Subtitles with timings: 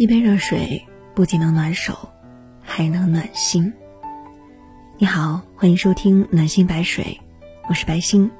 [0.00, 0.82] 一杯热水
[1.14, 2.08] 不仅能暖手，
[2.62, 3.70] 还能暖心。
[4.96, 7.20] 你好，欢迎收听暖心白水，
[7.68, 8.30] 我是白心。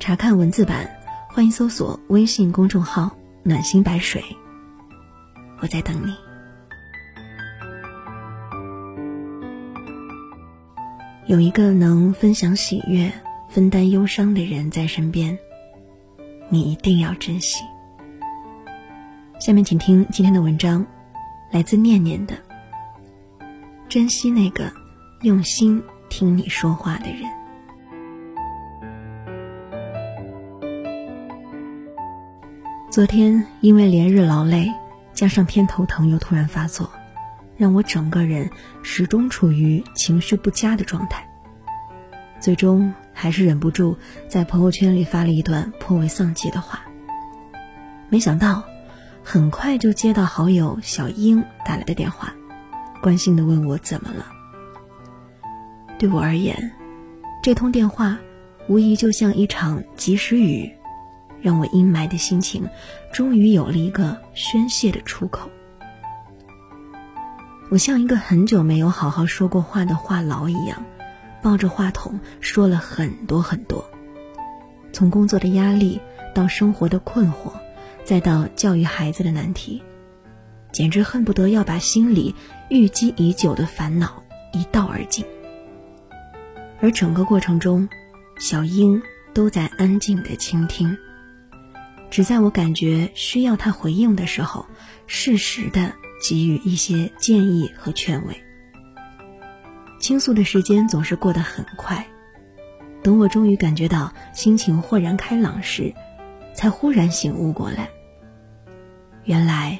[0.00, 0.90] 查看文字版，
[1.28, 4.20] 欢迎搜索微信公众号“暖心白水”。
[5.62, 6.12] 我在等你。
[11.28, 13.08] 有一个能分享喜悦、
[13.48, 15.38] 分担忧伤的人在身边，
[16.48, 17.62] 你一定要珍惜。
[19.40, 20.84] 下面请听今天的文章，
[21.50, 22.34] 来自念念的。
[23.88, 24.70] 珍惜那个
[25.22, 27.22] 用心听你说话的人。
[32.90, 34.70] 昨天因为连日劳累，
[35.14, 36.90] 加上偏头疼又突然发作，
[37.56, 38.50] 让我整个人
[38.82, 41.26] 始终处于情绪不佳的状态。
[42.38, 43.96] 最终还是忍不住
[44.28, 46.82] 在朋友圈里发了一段颇为丧气的话。
[48.10, 48.62] 没想到。
[49.22, 52.34] 很快就接到好友小英打来的电话，
[53.02, 54.26] 关心的问我怎么了。
[55.98, 56.72] 对我而言，
[57.42, 58.18] 这通电话
[58.68, 60.72] 无疑就像一场及时雨，
[61.40, 62.66] 让我阴霾的心情
[63.12, 65.50] 终于有了一个宣泄的出口。
[67.70, 70.82] 我像一个很久没有好好说过话的话痨一样，
[71.40, 73.84] 抱着话筒说了很多很多，
[74.92, 76.00] 从工作的压力
[76.34, 77.52] 到生活的困惑。
[78.10, 79.80] 再到教育孩子的难题，
[80.72, 82.34] 简直恨不得要把心里
[82.68, 84.20] 郁积已久的烦恼
[84.52, 85.24] 一道而尽。
[86.80, 87.88] 而整个过程中，
[88.40, 89.00] 小英
[89.32, 90.98] 都在安静的倾听，
[92.10, 94.66] 只在我感觉需要他回应的时候，
[95.06, 98.34] 适时的给予一些建议和劝慰。
[100.00, 102.04] 倾诉的时间总是过得很快，
[103.04, 105.94] 等我终于感觉到心情豁然开朗时，
[106.52, 107.88] 才忽然醒悟过来。
[109.30, 109.78] 原来，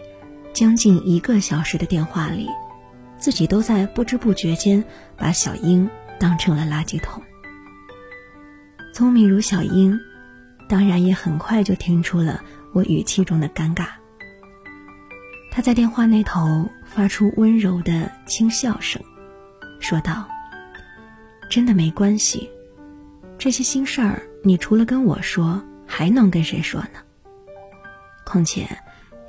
[0.53, 2.47] 将近一个小时的电话里，
[3.19, 4.85] 自己都在不知不觉间
[5.17, 7.21] 把小英当成了垃圾桶。
[8.95, 9.99] 聪明如小英，
[10.69, 12.41] 当然也很快就听出了
[12.73, 13.89] 我语气中的尴尬。
[15.51, 19.03] 他在电话那头发出温柔的轻笑声，
[19.81, 20.29] 说道
[21.51, 22.49] ：“真的没关系，
[23.37, 27.01] 这些心事儿你除了跟我说，还能跟谁说呢？
[28.25, 28.65] 况且……”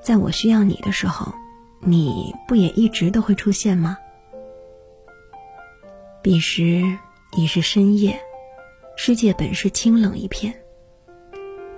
[0.01, 1.33] 在我需要你的时候，
[1.79, 3.97] 你不也一直都会出现吗？
[6.23, 6.83] 彼时
[7.37, 8.19] 已是深夜，
[8.95, 10.53] 世界本是清冷一片，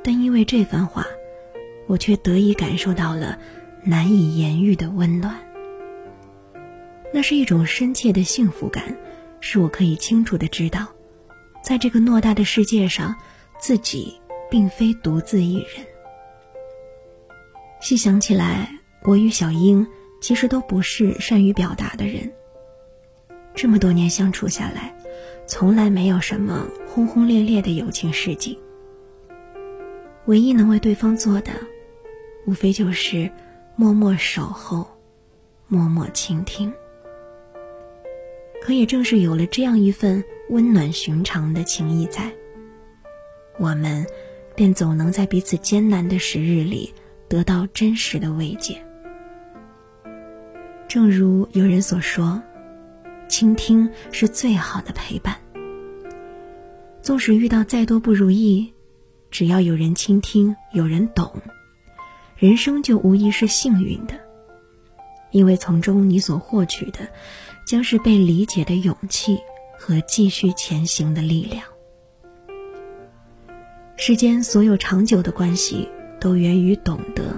[0.04, 1.06] 但因为这番话，
[1.88, 3.38] 我却得以感受到了
[3.84, 5.36] 难以言喻的温暖。
[7.14, 8.98] 那是一种深切的幸福感，
[9.40, 10.88] 使我可以清楚的知道，
[11.64, 13.16] 在这个偌大的世界上，
[13.60, 14.20] 自己
[14.50, 15.86] 并非独自一人。
[17.84, 19.86] 细想起来，我与小英
[20.22, 22.32] 其实都不是善于表达的人。
[23.54, 24.96] 这么多年相处下来，
[25.46, 28.58] 从来没有什么轰轰烈烈的友情事迹。
[30.28, 31.52] 唯一能为对方做的，
[32.46, 33.30] 无非就是
[33.76, 34.88] 默默守候，
[35.68, 36.74] 默默倾听。
[38.62, 42.32] 可也正是有了这样一份温暖寻常的情谊在，
[43.60, 44.08] 我们
[44.56, 46.94] 便总能在彼此艰难的时日里。
[47.28, 48.84] 得到真实的慰藉。
[50.88, 52.42] 正如有人所说，
[53.28, 55.36] 倾听是最好的陪伴。
[57.02, 58.74] 纵使遇到再多不如意，
[59.32, 61.42] 只要有人倾听，有人懂，
[62.38, 64.14] 人生就无疑是幸运的。
[65.32, 67.10] 因为从中你所获取的，
[67.66, 69.40] 将是被理解的勇气
[69.80, 71.66] 和继续前行的力量。
[73.98, 75.90] 世间所有长久的关系。
[76.24, 77.36] 都源于懂得，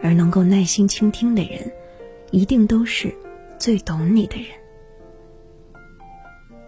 [0.00, 1.72] 而能够耐心倾听的人，
[2.30, 3.12] 一定都是
[3.58, 4.46] 最懂你的人。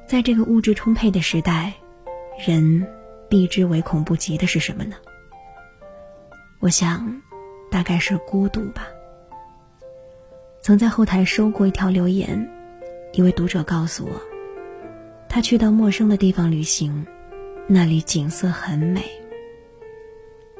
[0.09, 1.73] 在这个物质充沛的时代，
[2.45, 2.85] 人
[3.29, 4.97] 避之唯恐不及的是什么呢？
[6.59, 7.23] 我想，
[7.71, 8.89] 大概是孤独吧。
[10.61, 12.51] 曾在后台收过一条留言，
[13.13, 14.21] 一位读者告诉我，
[15.29, 17.07] 他去到陌生的地方旅行，
[17.69, 19.05] 那里景色很美。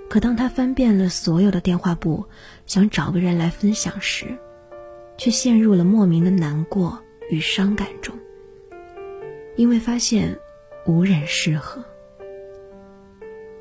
[0.09, 2.25] 可当他翻遍了所有的电话簿，
[2.67, 4.27] 想找个人来分享时，
[5.19, 8.17] 却陷入了莫名的难过与伤感中。
[9.57, 10.39] 因为发现
[10.87, 11.83] 无人适合，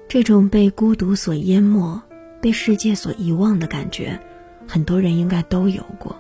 [0.08, 2.02] 这种被孤独所淹没、
[2.42, 4.20] 被世界所遗忘的感觉，
[4.68, 6.16] 很多人应该都有过。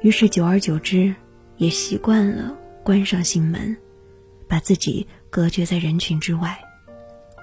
[0.00, 1.14] 于是久而久之，
[1.56, 3.76] 也习惯了关上心门，
[4.46, 6.56] 把自己隔绝在人群之外。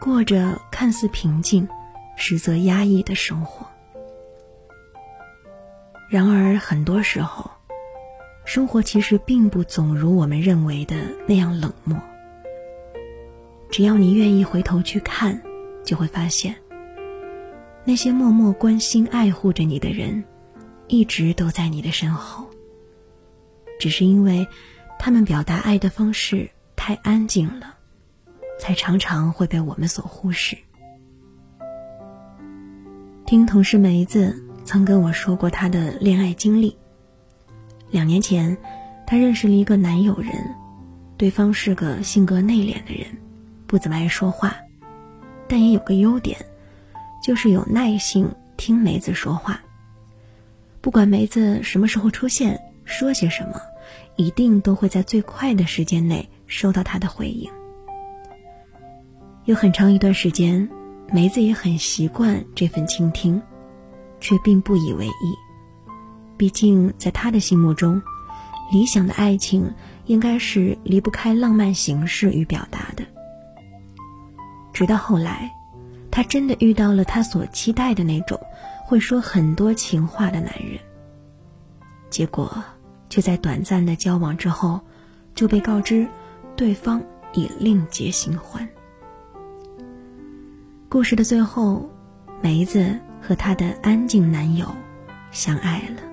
[0.04, 1.66] 过着看似平静，
[2.18, 3.66] 实则压抑的生活。
[6.10, 7.50] 然而，很多时候，
[8.44, 11.98] 生活其实并不总如我们认为的那样冷漠。
[13.72, 15.42] 只要你愿意回头去看，
[15.86, 16.54] 就会发现，
[17.86, 20.22] 那些默默关心、爱护着你的人，
[20.88, 22.46] 一直都在你的身后。
[23.80, 24.46] 只是因为，
[25.00, 27.78] 他们表达爱的方式太安静了，
[28.64, 30.58] 才常常会被我们所忽视。
[33.26, 36.78] 听同事梅子曾跟我说过她的恋爱经历。
[37.92, 38.58] 两年前，
[39.06, 40.32] 她认识了一个男友人，
[41.18, 43.06] 对方是个性格内敛的人。
[43.68, 44.56] 不怎么爱说话，
[45.46, 46.40] 但也有个优点，
[47.22, 48.26] 就是有耐心
[48.56, 49.62] 听梅子说话。
[50.80, 53.60] 不管梅子什么时候出现，说些什么，
[54.16, 57.52] 一定都会在最快的时间内收到他的回应。
[59.46, 60.70] 有很长一段时间，
[61.12, 63.42] 梅子也很习惯这份倾听，
[64.22, 65.36] 却并不以为意。
[66.38, 68.02] 毕竟在他的心目中，
[68.72, 69.70] 理想的爱情
[70.06, 73.04] 应该是离不开浪漫形式与表达的。
[74.72, 75.52] 直到后来，
[76.10, 78.40] 她真的遇到了她所期待的那种
[78.86, 80.80] 会说很多情话的男人。
[82.10, 82.64] 结果，
[83.10, 84.80] 就在短暂的交往之后，
[85.36, 86.08] 就被告知
[86.56, 87.04] 对方
[87.34, 88.68] 已另结新欢。
[90.94, 91.90] 故事的最后，
[92.40, 94.68] 梅子和她的安静男友
[95.32, 96.04] 相爱了。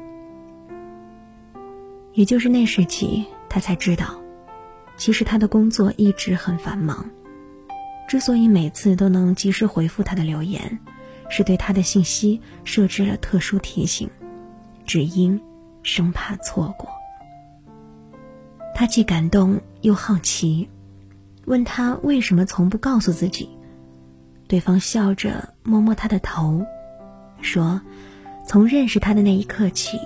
[2.14, 4.18] 也就是那时起，她才知道，
[4.96, 7.10] 其实她的工作一直很繁忙。
[8.08, 10.78] 之所以每次都能及时回复他的留言，
[11.28, 14.08] 是对他的信息设置了特殊提醒，
[14.86, 15.38] 只因
[15.82, 16.88] 生怕错过。
[18.74, 20.70] 他既感动又好奇，
[21.44, 23.46] 问他为什么从不告诉自己。
[24.50, 26.66] 对方笑着摸摸他的头，
[27.40, 27.80] 说
[28.44, 29.96] ：“从认识他的那一刻起，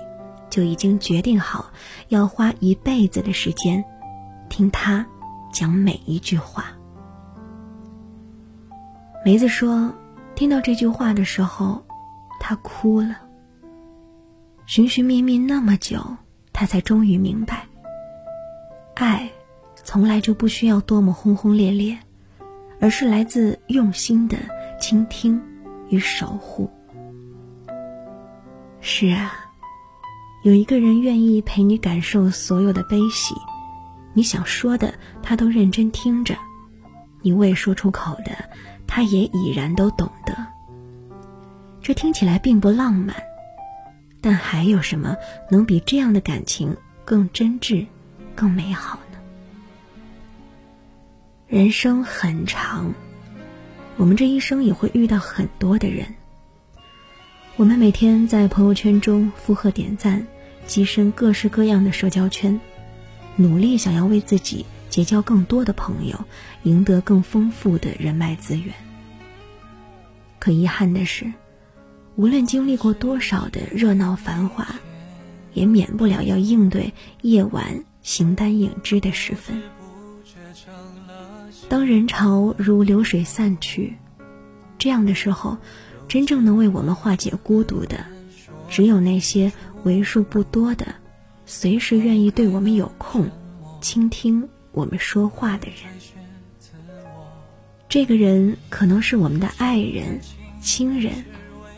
[0.51, 1.71] 就已经决定好
[2.09, 3.83] 要花一辈子的时间，
[4.47, 5.03] 听他
[5.51, 6.65] 讲每一句话。”
[9.25, 9.91] 梅子说
[10.35, 11.83] ：“听到这句话的时候，
[12.39, 13.17] 她哭了。
[14.67, 15.99] 寻寻觅觅那么久，
[16.53, 17.65] 她才终于明白，
[18.93, 19.27] 爱
[19.73, 21.97] 从来就不需要多么轰轰烈烈，
[22.79, 24.37] 而是来自用心的
[24.79, 25.41] 倾听
[25.89, 26.69] 与守护。
[28.81, 29.33] 是啊，
[30.43, 33.33] 有一个人愿意陪你感受所有的悲喜，
[34.13, 34.93] 你想说的
[35.23, 36.35] 他都认真听着，
[37.21, 38.31] 你未说出口的。”
[38.87, 40.45] 他也已然都懂得。
[41.81, 43.15] 这听起来并不浪漫，
[44.21, 45.15] 但还有什么
[45.49, 46.73] 能比这样的感情
[47.03, 47.83] 更真挚、
[48.35, 48.99] 更美好？
[51.47, 52.91] 人生很长，
[53.97, 56.15] 我们这一生也会遇到很多的人。
[57.55, 60.25] 我们每天在朋友圈中附和点赞，
[60.67, 62.59] 跻身各式各样的社交圈，
[63.35, 64.65] 努力想要为自己。
[64.87, 66.17] 结交更多的朋友，
[66.63, 68.73] 赢得更丰富的人脉资源。
[70.39, 71.33] 可遗憾的是，
[72.15, 74.65] 无论经历过多少的热闹繁华，
[75.53, 76.93] 也免不了要应对
[77.23, 79.61] 夜晚形单影只的时分。
[81.67, 83.95] 当人潮如流水散去，
[84.77, 85.57] 这样的时候，
[86.07, 88.05] 真正能为我们化解孤独的，
[88.69, 89.51] 只有那些
[89.83, 90.95] 为数不多的，
[91.45, 93.29] 随时愿意对我们有空
[93.81, 94.47] 倾听。
[94.71, 95.89] 我们说话的人，
[97.87, 100.19] 这个人可能是我们的爱人、
[100.61, 101.23] 亲人，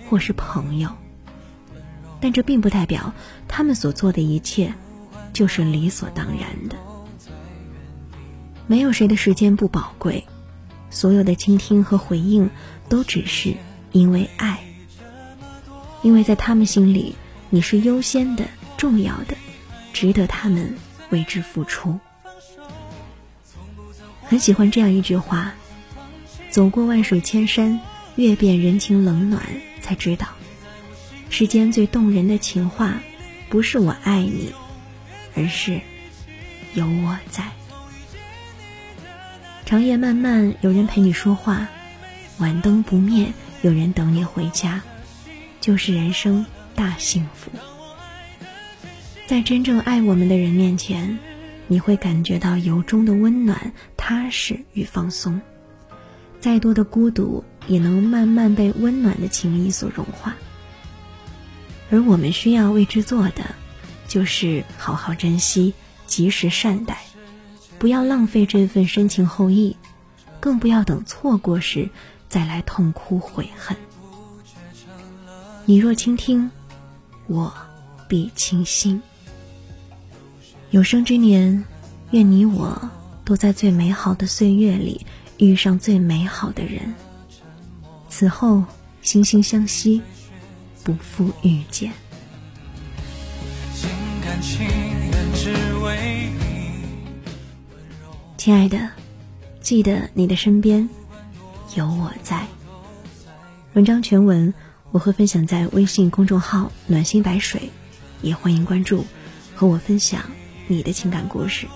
[0.09, 0.89] 或是朋友，
[2.19, 3.13] 但这并不代表
[3.47, 4.73] 他们所做的一切
[5.31, 6.75] 就是理所当然的。
[8.67, 10.25] 没有谁的时间不宝贵，
[10.89, 12.49] 所有的倾听和回应
[12.89, 13.55] 都只是
[13.93, 14.61] 因为爱，
[16.01, 17.15] 因为在他们心里
[17.49, 18.45] 你是优先的、
[18.77, 19.37] 重要的，
[19.93, 20.75] 值得他们
[21.11, 21.97] 为之付出。
[24.23, 25.53] 很喜欢这样一句话
[26.51, 27.79] ：“走过万水千山，
[28.17, 29.41] 阅遍人情冷暖，
[29.79, 30.27] 才知道，
[31.29, 32.99] 世间最动人的情话，
[33.47, 34.51] 不是我爱你，
[35.35, 35.79] 而是
[36.73, 37.49] 有我在。
[39.67, 41.67] 长夜漫漫，有人陪你说话；
[42.37, 44.81] 晚灯不灭，有人等你回家，
[45.59, 47.51] 就是人生大幸福。
[49.27, 51.19] 在真正爱我们的人面前。”
[51.69, 55.41] 你会感觉到由衷的温暖、踏实与放松，
[56.39, 60.33] 再多的孤独也能慢慢被温暖的情谊所融化。
[61.91, 63.53] 而我们需要为之做的，
[64.07, 65.73] 就是好好珍惜、
[66.05, 66.99] 及时善待，
[67.79, 69.75] 不要浪费这份深情厚谊，
[70.39, 71.89] 更不要等错过时
[72.27, 73.75] 再来痛哭悔恨。
[75.65, 76.49] 你若倾听，
[77.27, 77.53] 我
[78.07, 79.01] 必倾心。
[80.71, 81.63] 有生之年，
[82.11, 82.89] 愿你我
[83.23, 85.05] 都在最美好的岁月里
[85.37, 86.93] 遇上最美好的人。
[88.09, 88.63] 此后，
[89.03, 90.01] 惺惺相惜，
[90.83, 91.91] 不负遇见。
[98.47, 98.91] 亲爱的，
[99.59, 100.87] 记得你的身边
[101.75, 102.47] 有我在。
[103.73, 104.53] 文章全文
[104.91, 107.69] 我会分享在微信公众号“暖心白水”，
[108.23, 109.03] 也欢迎关注，
[109.53, 110.21] 和我分享
[110.67, 111.67] 你的情感故事。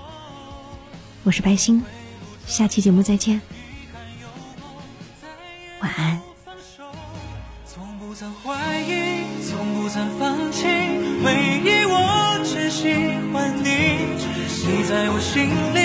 [1.24, 1.84] 我是白心，
[2.46, 3.42] 下期节目再见，
[5.82, 6.22] 晚安。
[7.66, 12.94] 从不曾怀疑，从不曾放弃，唯一我只喜
[13.34, 13.68] 欢你，
[14.66, 15.81] 你在我心里，